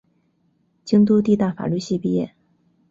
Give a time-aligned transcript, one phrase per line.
[0.83, 2.33] 京都帝大法律系毕业。